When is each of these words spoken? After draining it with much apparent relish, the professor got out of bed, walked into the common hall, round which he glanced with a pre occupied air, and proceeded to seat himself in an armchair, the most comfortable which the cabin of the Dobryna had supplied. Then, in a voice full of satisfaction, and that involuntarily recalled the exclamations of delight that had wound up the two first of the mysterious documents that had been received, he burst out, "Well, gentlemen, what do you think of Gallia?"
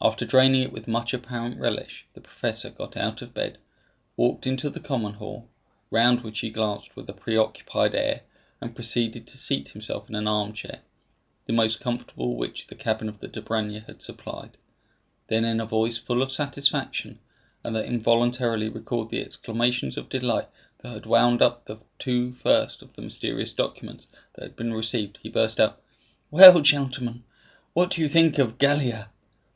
After 0.00 0.24
draining 0.24 0.62
it 0.62 0.70
with 0.72 0.86
much 0.86 1.12
apparent 1.12 1.58
relish, 1.58 2.06
the 2.14 2.20
professor 2.20 2.70
got 2.70 2.96
out 2.96 3.20
of 3.20 3.34
bed, 3.34 3.58
walked 4.16 4.46
into 4.46 4.70
the 4.70 4.78
common 4.78 5.14
hall, 5.14 5.48
round 5.90 6.20
which 6.20 6.38
he 6.38 6.50
glanced 6.50 6.94
with 6.94 7.10
a 7.10 7.12
pre 7.12 7.36
occupied 7.36 7.96
air, 7.96 8.22
and 8.60 8.76
proceeded 8.76 9.26
to 9.26 9.36
seat 9.36 9.70
himself 9.70 10.08
in 10.08 10.14
an 10.14 10.28
armchair, 10.28 10.82
the 11.46 11.52
most 11.52 11.80
comfortable 11.80 12.36
which 12.36 12.68
the 12.68 12.76
cabin 12.76 13.08
of 13.08 13.18
the 13.18 13.26
Dobryna 13.26 13.80
had 13.86 14.00
supplied. 14.00 14.56
Then, 15.26 15.44
in 15.44 15.58
a 15.58 15.66
voice 15.66 15.98
full 15.98 16.22
of 16.22 16.30
satisfaction, 16.30 17.18
and 17.64 17.74
that 17.74 17.86
involuntarily 17.86 18.68
recalled 18.68 19.10
the 19.10 19.20
exclamations 19.20 19.96
of 19.96 20.08
delight 20.08 20.48
that 20.84 20.92
had 20.92 21.06
wound 21.06 21.42
up 21.42 21.64
the 21.64 21.78
two 21.98 22.34
first 22.34 22.80
of 22.80 22.92
the 22.92 23.02
mysterious 23.02 23.52
documents 23.52 24.06
that 24.34 24.42
had 24.44 24.54
been 24.54 24.72
received, 24.72 25.18
he 25.24 25.28
burst 25.28 25.58
out, 25.58 25.82
"Well, 26.30 26.60
gentlemen, 26.60 27.24
what 27.72 27.90
do 27.90 28.00
you 28.00 28.08
think 28.08 28.38
of 28.38 28.58
Gallia?" 28.58 29.10